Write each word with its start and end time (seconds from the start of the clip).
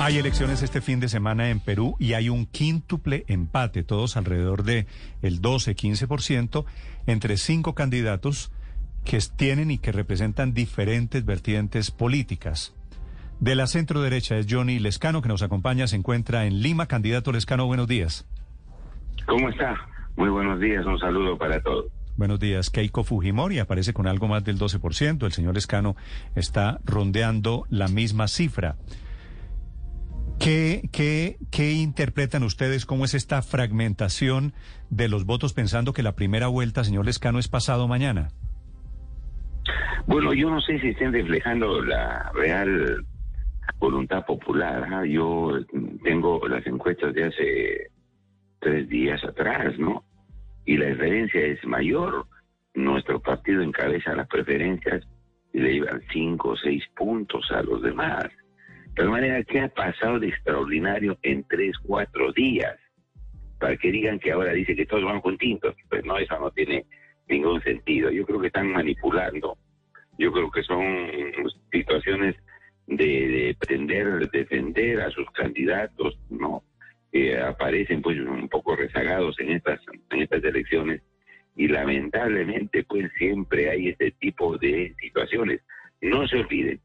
Hay 0.00 0.16
elecciones 0.16 0.62
este 0.62 0.80
fin 0.80 1.00
de 1.00 1.08
semana 1.08 1.50
en 1.50 1.58
Perú 1.58 1.96
y 1.98 2.12
hay 2.12 2.28
un 2.28 2.46
quíntuple 2.46 3.24
empate, 3.26 3.82
todos 3.82 4.16
alrededor 4.16 4.62
de 4.62 4.86
el 5.22 5.42
12-15%, 5.42 6.64
entre 7.06 7.36
cinco 7.36 7.74
candidatos 7.74 8.52
que 9.04 9.18
tienen 9.36 9.72
y 9.72 9.78
que 9.78 9.90
representan 9.90 10.54
diferentes 10.54 11.24
vertientes 11.24 11.90
políticas. 11.90 12.74
De 13.40 13.56
la 13.56 13.66
centro 13.66 14.00
derecha 14.00 14.36
es 14.38 14.46
Johnny 14.48 14.78
Lescano, 14.78 15.20
que 15.20 15.28
nos 15.28 15.42
acompaña, 15.42 15.88
se 15.88 15.96
encuentra 15.96 16.46
en 16.46 16.62
Lima. 16.62 16.86
Candidato 16.86 17.32
Lescano, 17.32 17.66
buenos 17.66 17.88
días. 17.88 18.26
¿Cómo 19.26 19.48
está? 19.48 19.76
Muy 20.16 20.28
buenos 20.28 20.60
días, 20.60 20.86
un 20.86 20.98
saludo 20.98 21.36
para 21.36 21.60
todos. 21.60 21.86
Buenos 22.16 22.40
días. 22.40 22.70
Keiko 22.70 23.04
Fujimori 23.04 23.58
aparece 23.58 23.92
con 23.92 24.06
algo 24.06 24.26
más 24.28 24.44
del 24.44 24.58
12%. 24.58 25.24
El 25.24 25.32
señor 25.32 25.54
Lescano 25.54 25.96
está 26.34 26.80
rondeando 26.84 27.66
la 27.68 27.88
misma 27.88 28.26
cifra. 28.26 28.76
¿Qué, 30.38 30.82
qué, 30.92 31.36
¿Qué 31.50 31.72
interpretan 31.72 32.44
ustedes? 32.44 32.86
¿Cómo 32.86 33.04
es 33.04 33.14
esta 33.14 33.42
fragmentación 33.42 34.52
de 34.88 35.08
los 35.08 35.24
votos 35.24 35.52
pensando 35.52 35.92
que 35.92 36.02
la 36.02 36.14
primera 36.14 36.46
vuelta, 36.46 36.84
señor 36.84 37.06
Lescano, 37.06 37.38
es 37.38 37.48
pasado 37.48 37.88
mañana? 37.88 38.28
Bueno, 40.06 40.32
yo 40.32 40.48
no 40.48 40.60
sé 40.60 40.78
si 40.80 40.88
estén 40.88 41.12
reflejando 41.12 41.82
la 41.82 42.30
real 42.34 43.04
voluntad 43.78 44.24
popular. 44.24 44.86
¿ah? 44.90 45.04
Yo 45.04 45.58
tengo 46.02 46.46
las 46.48 46.66
encuestas 46.66 47.14
de 47.14 47.24
hace 47.24 47.90
tres 48.60 48.88
días 48.88 49.22
atrás, 49.24 49.78
¿no? 49.78 50.04
Y 50.64 50.76
la 50.76 50.86
diferencia 50.86 51.40
es 51.40 51.64
mayor. 51.64 52.26
Nuestro 52.74 53.20
partido 53.20 53.62
encabeza 53.62 54.14
las 54.14 54.28
preferencias 54.28 55.04
y 55.52 55.60
le 55.60 55.74
llevan 55.74 56.02
cinco 56.12 56.50
o 56.50 56.56
seis 56.56 56.84
puntos 56.96 57.50
a 57.50 57.62
los 57.62 57.82
demás. 57.82 58.26
De 58.98 59.04
manera, 59.04 59.44
que 59.44 59.60
ha 59.60 59.68
pasado 59.68 60.18
de 60.18 60.26
extraordinario 60.26 61.16
en 61.22 61.44
tres, 61.44 61.78
cuatro 61.86 62.32
días? 62.32 62.76
Para 63.60 63.76
que 63.76 63.92
digan 63.92 64.18
que 64.18 64.32
ahora 64.32 64.52
dice 64.52 64.74
que 64.74 64.86
todos 64.86 65.04
van 65.04 65.20
con 65.20 65.38
tintos. 65.38 65.76
Pues 65.88 66.04
no, 66.04 66.18
eso 66.18 66.36
no 66.40 66.50
tiene 66.50 66.84
ningún 67.28 67.62
sentido. 67.62 68.10
Yo 68.10 68.26
creo 68.26 68.40
que 68.40 68.48
están 68.48 68.72
manipulando. 68.72 69.56
Yo 70.18 70.32
creo 70.32 70.50
que 70.50 70.64
son 70.64 71.08
situaciones 71.70 72.34
de, 72.88 73.56
pretender 73.60 74.28
defender 74.30 75.00
a 75.00 75.10
sus 75.10 75.30
candidatos, 75.30 76.18
¿no? 76.28 76.64
Que 77.12 77.38
aparecen 77.38 78.02
pues 78.02 78.18
un 78.18 78.48
poco 78.48 78.74
rezagados 78.74 79.38
en 79.38 79.52
estas, 79.52 79.80
en 80.10 80.22
estas 80.22 80.42
elecciones. 80.42 81.02
Y 81.54 81.68
lamentablemente 81.68 82.82
pues 82.82 83.12
siempre 83.16 83.70
hay 83.70 83.90
este 83.90 84.10
tipo 84.10 84.58
de 84.58 84.92
situaciones. 85.00 85.60
No 86.00 86.26
se 86.26 86.38
olviden, 86.38 86.80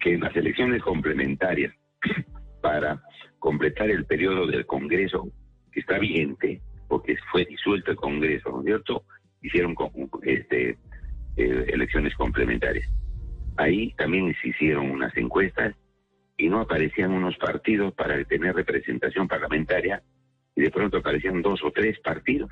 que 0.00 0.14
en 0.14 0.20
las 0.20 0.34
elecciones 0.36 0.82
complementarias 0.82 1.74
para 2.62 3.02
completar 3.38 3.90
el 3.90 4.04
periodo 4.04 4.46
del 4.46 4.66
Congreso 4.66 5.28
que 5.72 5.80
está 5.80 5.98
vigente, 5.98 6.60
porque 6.88 7.16
fue 7.30 7.44
disuelto 7.44 7.90
el 7.90 7.96
Congreso, 7.96 8.50
¿no 8.50 8.60
es 8.60 8.66
cierto? 8.66 9.04
Hicieron 9.42 9.74
este, 10.22 10.78
eh, 11.36 11.64
elecciones 11.68 12.14
complementarias. 12.14 12.88
Ahí 13.56 13.92
también 13.96 14.34
se 14.40 14.48
hicieron 14.48 14.90
unas 14.90 15.16
encuestas 15.16 15.74
y 16.36 16.48
no 16.48 16.60
aparecían 16.60 17.12
unos 17.12 17.36
partidos 17.36 17.92
para 17.94 18.22
tener 18.24 18.54
representación 18.54 19.28
parlamentaria 19.28 20.02
y 20.56 20.62
de 20.62 20.70
pronto 20.70 20.98
aparecían 20.98 21.42
dos 21.42 21.62
o 21.62 21.70
tres 21.70 21.98
partidos 22.00 22.50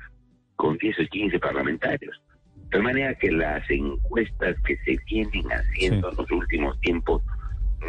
con 0.55 0.77
10 0.77 0.99
o 0.99 1.05
15 1.09 1.39
parlamentarios. 1.39 2.21
De 2.69 2.79
manera 2.79 3.13
que 3.15 3.31
las 3.31 3.69
encuestas 3.69 4.55
que 4.65 4.77
se 4.77 4.97
vienen 5.05 5.47
haciendo 5.51 6.09
en 6.09 6.17
los 6.17 6.31
últimos 6.31 6.79
tiempos 6.81 7.21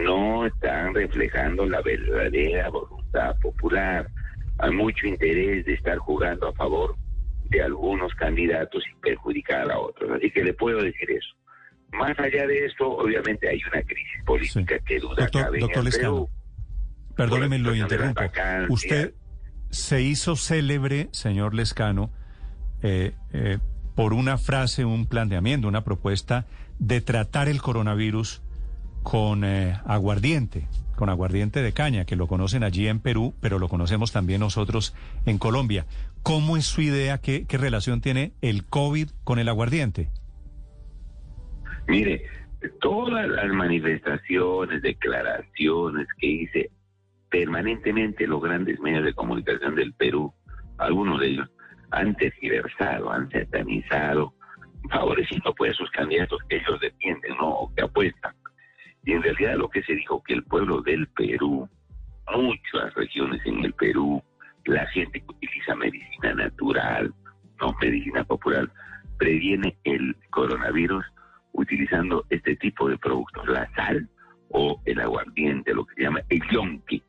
no 0.03 0.47
están 0.47 0.95
reflejando 0.95 1.67
la 1.67 1.81
verdadera 1.83 2.69
voluntad 2.69 3.37
popular. 3.41 4.09
Hay 4.59 4.71
mucho 4.71 5.07
interés 5.07 5.65
de 5.65 5.75
estar 5.75 5.99
jugando 5.99 6.49
a 6.49 6.53
favor 6.55 6.97
de 7.51 7.63
algunos 7.63 8.15
candidatos 8.15 8.83
y 8.91 9.01
perjudicar 9.01 9.71
a 9.71 9.79
otros. 9.79 10.11
Así 10.17 10.31
que 10.31 10.45
le 10.45 10.55
puedo 10.55 10.83
decir 10.83 11.11
eso. 11.11 11.35
Más 11.93 12.19
allá 12.19 12.47
de 12.47 12.67
esto, 12.67 12.91
obviamente 12.91 13.49
hay 13.49 13.61
una 13.73 13.83
crisis 13.83 14.25
política 14.27 14.79
que 14.81 14.99
duda 14.99 15.15
doctor, 15.23 15.43
cabe 15.45 15.59
doctor 15.61 15.85
Lescano, 15.85 16.29
Perdóneme, 17.17 17.59
lo 17.59 17.75
interrumpo. 17.75 18.23
Usted 18.69 19.15
se 19.71 20.03
hizo 20.03 20.37
célebre, 20.37 21.09
señor 21.13 21.55
Lescano, 21.55 22.11
eh, 22.83 23.13
eh, 23.33 23.59
por 23.95 24.13
una 24.13 24.39
frase, 24.39 24.85
un 24.85 25.07
planteamiento, 25.07 25.69
una 25.69 25.85
propuesta 25.85 26.47
de 26.79 27.01
tratar 27.01 27.49
el 27.49 27.63
coronavirus 27.63 28.43
con 29.05 29.45
eh, 29.45 29.79
aguardiente, 29.85 30.67
con 30.97 31.11
aguardiente 31.11 31.63
de 31.63 31.73
caña, 31.73 32.05
que 32.05 32.17
lo 32.17 32.27
conocen 32.27 32.65
allí 32.65 32.89
en 32.89 32.99
Perú, 32.99 33.35
pero 33.41 33.61
lo 33.61 33.69
conocemos 33.69 34.11
también 34.11 34.41
nosotros 34.41 34.97
en 35.27 35.39
Colombia. 35.39 35.85
¿Cómo 36.25 36.57
es 36.57 36.65
su 36.65 36.81
idea? 36.81 37.19
¿Qué, 37.19 37.47
qué 37.47 37.59
relación 37.59 38.01
tiene 38.01 38.33
el 38.41 38.65
COVID 38.65 39.11
con 39.23 39.39
el 39.39 39.49
aguardiente? 39.49 40.09
Mire, 41.87 42.25
todas 42.81 43.29
las 43.29 43.53
manifestaciones, 43.53 44.81
declaraciones 44.83 46.09
que 46.19 46.27
hice 46.27 46.71
permanentemente 47.29 48.27
los 48.27 48.43
grandes 48.43 48.81
medios 48.81 49.05
de 49.05 49.13
comunicación 49.13 49.75
del 49.75 49.93
Perú, 49.93 50.33
algunos 50.79 51.21
de 51.21 51.27
ellos 51.29 51.51
han 51.91 52.15
tergiversado, 52.17 53.13
han 53.13 53.31
satanizado, 53.31 54.33
favoreciendo 54.91 55.55
pues 55.55 55.73
a 55.73 55.75
sus 55.75 55.91
candidatos 55.91 56.39
que 56.49 56.57
ellos 56.57 56.81
defienden, 56.81 57.37
¿no? 57.37 57.44
Realidad 59.25 59.57
lo 59.57 59.69
que 59.69 59.83
se 59.83 59.95
dijo 59.95 60.23
que 60.23 60.35
el 60.35 60.45
pueblo 60.45 60.83
del 60.83 61.07
Perú, 61.09 61.69
muchas 62.37 62.95
regiones 62.95 63.41
en 63.47 63.65
el 63.65 63.73
Perú, 63.73 64.23
la 64.67 64.87
gente 64.89 65.21
que 65.21 65.27
utiliza 65.29 65.75
medicina 65.75 66.35
natural, 66.35 67.13
no 67.61 67.75
medicina 67.81 68.25
popular, 68.25 68.71
previene 69.19 69.77
el 69.85 70.17
coronavirus 70.31 71.05
utilizando 71.53 72.25
este 72.31 72.57
tipo 72.57 72.89
de 72.89 72.99
productos, 72.99 73.47
la 73.49 73.69
sal 73.75 74.09
o 74.51 74.81
el 74.85 75.01
aguardiente, 75.01 75.73
lo 75.73 75.85
que 75.87 75.95
se 75.95 76.03
llama 76.03 76.21
el 76.29 76.41
yonki. 76.51 77.03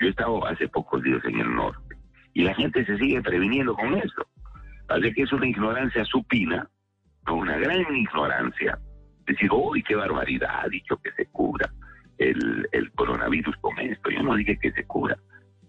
Yo 0.00 0.06
he 0.06 0.10
estado 0.10 0.46
hace 0.46 0.68
pocos 0.68 1.02
días 1.02 1.24
en 1.24 1.40
el 1.40 1.54
norte 1.54 1.96
y 2.34 2.42
la 2.42 2.54
gente 2.54 2.84
se 2.84 2.96
sigue 2.96 3.20
previniendo 3.22 3.74
con 3.74 3.94
eso. 3.94 4.26
Así 4.88 5.12
que 5.12 5.22
es 5.22 5.32
una 5.32 5.46
ignorancia 5.46 6.04
supina, 6.04 6.68
una 7.28 7.56
gran 7.58 7.94
ignorancia. 7.94 8.78
Decir, 9.30 9.50
uy, 9.52 9.82
qué 9.82 9.94
barbaridad, 9.94 10.64
ha 10.64 10.68
dicho 10.68 10.96
que 10.96 11.12
se 11.12 11.26
cura 11.26 11.70
el, 12.18 12.68
el 12.72 12.90
coronavirus 12.92 13.56
con 13.60 13.78
esto. 13.78 14.10
Yo 14.10 14.22
no 14.22 14.34
dije 14.34 14.58
que 14.58 14.72
se 14.72 14.84
cura, 14.84 15.16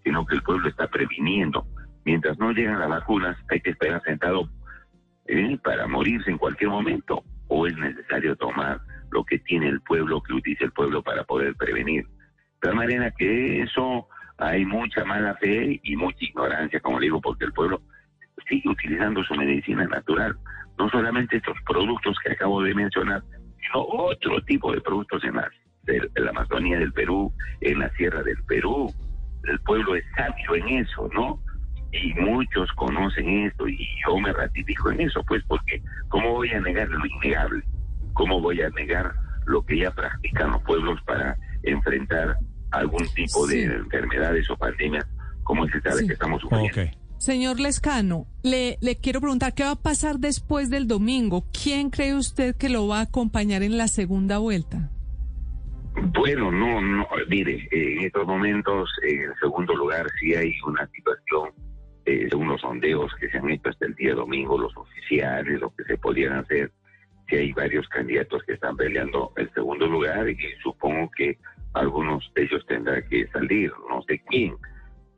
sino 0.03 0.25
que 0.25 0.35
el 0.35 0.43
pueblo 0.43 0.67
está 0.67 0.87
previniendo. 0.87 1.65
Mientras 2.05 2.37
no 2.39 2.51
llegan 2.51 2.79
las 2.79 2.89
vacunas, 2.89 3.37
hay 3.49 3.61
que 3.61 3.71
esperar 3.71 4.01
sentado 4.03 4.49
¿eh? 5.27 5.57
para 5.63 5.87
morirse 5.87 6.31
en 6.31 6.37
cualquier 6.37 6.69
momento 6.69 7.23
o 7.47 7.67
es 7.67 7.77
necesario 7.77 8.35
tomar 8.35 8.81
lo 9.11 9.23
que 9.25 9.39
tiene 9.39 9.67
el 9.67 9.81
pueblo, 9.81 10.21
que 10.23 10.33
utiliza 10.33 10.65
el 10.65 10.71
pueblo 10.71 11.03
para 11.03 11.23
poder 11.23 11.53
prevenir. 11.55 12.05
De 12.05 12.67
tal 12.67 12.75
manera 12.75 13.11
que 13.11 13.61
eso 13.61 14.07
hay 14.37 14.65
mucha 14.65 15.03
mala 15.03 15.35
fe 15.35 15.79
y 15.83 15.95
mucha 15.95 16.23
ignorancia, 16.25 16.79
como 16.79 16.99
digo, 16.99 17.19
porque 17.21 17.45
el 17.45 17.53
pueblo 17.53 17.81
sigue 18.47 18.69
utilizando 18.69 19.23
su 19.23 19.35
medicina 19.35 19.85
natural. 19.85 20.35
No 20.77 20.89
solamente 20.89 21.37
estos 21.37 21.57
productos 21.67 22.17
que 22.23 22.31
acabo 22.31 22.63
de 22.63 22.73
mencionar, 22.73 23.21
otro 23.79 24.41
tipo 24.43 24.71
de 24.73 24.81
productos 24.81 25.23
en 25.23 25.35
la, 25.35 25.49
Amazonía 26.29 26.77
del 26.77 26.93
Perú, 26.93 27.33
en 27.61 27.79
la 27.79 27.89
Sierra 27.91 28.21
del 28.23 28.41
Perú. 28.43 28.93
El 29.43 29.59
pueblo 29.61 29.95
es 29.95 30.03
sabio 30.15 30.55
en 30.55 30.85
eso, 30.85 31.09
¿no? 31.13 31.39
y 31.91 32.13
muchos 32.13 32.71
conocen 32.73 33.47
esto 33.47 33.67
y 33.67 33.85
yo 34.05 34.17
me 34.17 34.31
ratifico 34.31 34.91
en 34.91 35.01
eso, 35.01 35.23
pues 35.27 35.43
porque 35.47 35.81
¿cómo 36.07 36.31
voy 36.31 36.49
a 36.51 36.61
negar 36.61 36.87
lo 36.87 37.05
innegable? 37.05 37.63
¿Cómo 38.13 38.39
voy 38.39 38.61
a 38.61 38.69
negar 38.69 39.13
lo 39.45 39.65
que 39.65 39.79
ya 39.79 39.91
practican 39.91 40.51
los 40.51 40.61
pueblos 40.63 40.99
para 41.05 41.37
enfrentar 41.63 42.37
algún 42.71 43.05
tipo 43.13 43.45
de 43.47 43.63
enfermedades 43.63 44.49
o 44.49 44.55
pandemias 44.55 45.05
como 45.43 45.65
es 45.65 45.75
esta 45.75 45.91
que 46.05 46.13
estamos 46.13 46.41
sufriendo? 46.41 47.00
Señor 47.21 47.59
Lescano, 47.59 48.25
le, 48.41 48.79
quiero 48.99 49.21
preguntar 49.21 49.53
qué 49.53 49.61
va 49.61 49.73
a 49.73 49.75
pasar 49.75 50.17
después 50.17 50.71
del 50.71 50.87
domingo. 50.87 51.43
¿Quién 51.53 51.91
cree 51.91 52.15
usted 52.15 52.55
que 52.55 52.67
lo 52.67 52.87
va 52.87 52.97
a 52.97 53.03
acompañar 53.03 53.61
en 53.61 53.77
la 53.77 53.87
segunda 53.87 54.39
vuelta? 54.39 54.89
Bueno, 56.17 56.51
no, 56.51 56.81
no, 56.81 57.07
mire, 57.29 57.69
en 57.69 58.05
estos 58.05 58.25
momentos, 58.25 58.89
en 59.03 59.31
segundo 59.39 59.75
lugar, 59.75 60.07
sí 60.19 60.33
hay 60.33 60.51
una 60.65 60.87
situación 60.87 61.51
eh, 62.07 62.25
según 62.27 62.47
los 62.47 62.61
sondeos 62.61 63.11
que 63.19 63.29
se 63.29 63.37
han 63.37 63.51
hecho 63.51 63.69
hasta 63.69 63.85
el 63.85 63.93
día 63.93 64.15
domingo, 64.15 64.57
los 64.57 64.75
oficiales, 64.75 65.61
lo 65.61 65.69
que 65.75 65.83
se 65.83 65.99
podían 65.99 66.33
hacer, 66.39 66.71
si 67.29 67.35
hay 67.35 67.53
varios 67.53 67.87
candidatos 67.89 68.41
que 68.47 68.53
están 68.53 68.75
peleando 68.75 69.31
el 69.37 69.47
segundo 69.53 69.85
lugar 69.85 70.27
y 70.27 70.37
supongo 70.63 71.11
que 71.15 71.37
algunos 71.73 72.31
de 72.33 72.45
ellos 72.45 72.65
tendrán 72.65 73.07
que 73.07 73.27
salir, 73.27 73.71
no 73.87 74.01
sé 74.07 74.19
quién, 74.27 74.55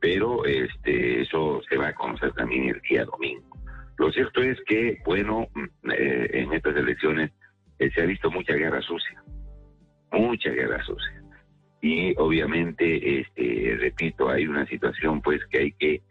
pero 0.04 0.44
este 0.44 1.22
eso 1.22 1.62
se 1.66 1.78
va 1.78 1.88
a 1.88 1.94
conocer 1.94 2.30
también 2.32 2.68
el 2.68 2.80
día 2.82 3.06
domingo. 3.06 3.56
Lo 3.96 4.12
cierto 4.12 4.42
es 4.42 4.58
que, 4.66 4.98
bueno, 5.06 5.48
mm, 5.54 5.90
eh, 5.92 6.28
en 6.30 6.52
estas 6.52 6.76
elecciones 6.76 7.30
eh, 7.78 7.90
se 7.90 8.02
ha 8.02 8.04
visto 8.04 8.30
mucha 8.30 8.52
guerra 8.52 8.82
sucia, 8.82 9.24
mucha 10.12 10.50
guerra 10.50 10.84
sucia. 10.84 11.22
y 11.80 12.14
obviamente, 12.18 13.20
este, 13.20 13.78
repito, 13.80 14.28
hay 14.28 14.46
una 14.46 14.66
situación 14.66 15.22
pues 15.22 15.40
que 15.46 15.58
hay 15.58 15.72
que 15.72 15.94
eh, 15.94 16.02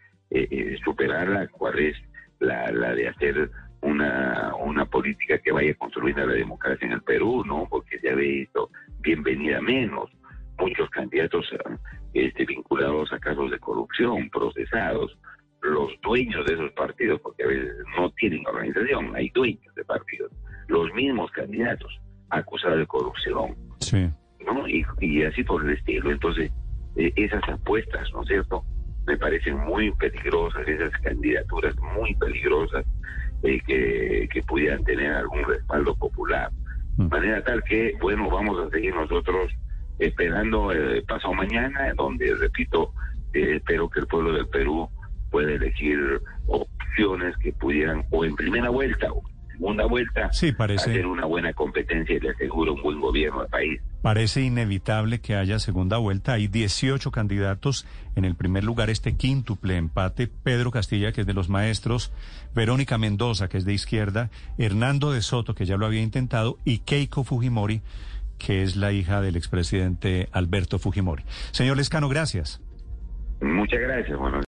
eh, 0.49 0.77
superarla, 0.83 1.47
cuál 1.49 1.77
es 1.77 1.95
la, 2.39 2.71
la 2.71 2.95
de 2.95 3.09
hacer 3.09 3.51
una, 3.81 4.55
una 4.55 4.85
política 4.87 5.37
que 5.37 5.51
vaya 5.51 5.75
construyendo 5.75 6.25
la 6.25 6.33
democracia 6.33 6.87
en 6.87 6.93
el 6.93 7.03
Perú, 7.03 7.43
¿no? 7.45 7.67
Porque 7.69 7.99
se 7.99 8.09
ha 8.09 8.15
visto 8.15 8.71
bienvenida 9.01 9.61
menos, 9.61 10.09
muchos 10.57 10.89
candidatos 10.89 11.45
este, 12.13 12.45
vinculados 12.45 13.11
a 13.11 13.19
casos 13.19 13.49
de 13.51 13.59
corrupción, 13.59 14.29
procesados, 14.29 15.17
los 15.61 15.91
dueños 16.01 16.45
de 16.45 16.53
esos 16.55 16.71
partidos, 16.73 17.21
porque 17.21 17.43
a 17.43 17.47
veces 17.47 17.75
no 17.97 18.09
tienen 18.11 18.45
organización, 18.45 19.15
hay 19.15 19.29
dueños 19.29 19.73
de 19.75 19.85
partidos, 19.85 20.31
los 20.67 20.93
mismos 20.93 21.31
candidatos 21.31 21.99
acusados 22.29 22.79
de 22.79 22.87
corrupción. 22.87 23.55
Sí. 23.79 24.09
¿no? 24.45 24.67
Y, 24.67 25.23
así 25.23 25.43
por 25.43 25.63
el 25.63 25.77
estilo. 25.77 26.11
Entonces, 26.11 26.51
eh, 26.95 27.11
esas 27.15 27.47
apuestas, 27.47 28.11
¿no 28.13 28.21
es 28.21 28.27
cierto? 28.27 28.63
Me 29.07 29.17
parecen 29.17 29.57
muy 29.57 29.91
peligrosas, 29.93 30.67
esas 30.67 30.91
candidaturas 31.01 31.75
muy 31.95 32.13
peligrosas 32.15 32.85
eh, 33.43 33.61
que, 33.65 34.27
que 34.31 34.41
pudieran 34.43 34.83
tener 34.83 35.11
algún 35.13 35.43
respaldo 35.45 35.95
popular. 35.95 36.51
De 36.97 37.03
mm. 37.05 37.09
manera 37.09 37.43
tal 37.43 37.63
que, 37.63 37.95
bueno, 38.01 38.29
vamos 38.29 38.59
a 38.65 38.69
seguir 38.69 38.93
nosotros 38.95 39.51
esperando 39.99 40.71
el 40.71 40.97
eh, 40.97 41.03
pasado 41.07 41.33
mañana, 41.33 41.93
donde, 41.95 42.33
repito, 42.35 42.93
espero 43.33 43.89
que 43.89 44.01
el 44.01 44.07
pueblo 44.07 44.33
del 44.33 44.47
Perú 44.47 44.89
pueda 45.29 45.51
elegir 45.51 46.21
opciones 46.47 47.35
que 47.37 47.51
pudieran, 47.53 48.05
o 48.11 48.23
en 48.25 48.35
primera 48.35 48.69
vuelta, 48.69 49.11
o 49.11 49.23
segunda 49.53 49.85
vuelta, 49.85 50.31
sí, 50.33 50.51
parece, 50.51 50.91
hacer 50.91 51.05
una 51.05 51.25
buena 51.25 51.53
competencia 51.53 52.15
y 52.15 52.19
le 52.19 52.31
aseguro 52.31 52.73
un 52.73 52.81
buen 52.81 52.99
gobierno 52.99 53.41
al 53.41 53.47
país. 53.47 53.79
Parece 54.01 54.41
inevitable 54.41 55.21
que 55.21 55.35
haya 55.35 55.59
segunda 55.59 55.97
vuelta. 55.97 56.33
Hay 56.33 56.47
18 56.47 57.09
candidatos. 57.11 57.87
En 58.15 58.25
el 58.25 58.35
primer 58.35 58.65
lugar, 58.65 58.89
este 58.89 59.15
quíntuple 59.15 59.77
empate. 59.77 60.27
Pedro 60.27 60.71
Castilla, 60.71 61.13
que 61.13 61.21
es 61.21 61.27
de 61.27 61.33
los 61.33 61.47
maestros. 61.47 62.11
Verónica 62.53 62.97
Mendoza, 62.97 63.47
que 63.47 63.57
es 63.57 63.63
de 63.63 63.73
izquierda. 63.73 64.29
Hernando 64.57 65.13
de 65.13 65.21
Soto, 65.21 65.55
que 65.55 65.65
ya 65.65 65.77
lo 65.77 65.85
había 65.85 66.01
intentado. 66.01 66.57
Y 66.65 66.79
Keiko 66.79 67.23
Fujimori, 67.23 67.81
que 68.45 68.63
es 68.63 68.75
la 68.75 68.91
hija 68.91 69.21
del 69.21 69.35
expresidente 69.35 70.27
Alberto 70.31 70.79
Fujimori. 70.79 71.23
Señor 71.51 71.77
Lescano, 71.77 72.09
gracias. 72.09 72.61
Muchas 73.41 73.79
gracias. 73.79 74.17
Bueno. 74.17 74.41